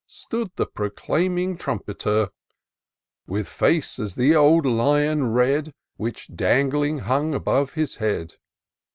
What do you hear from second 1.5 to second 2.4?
Trumpeter,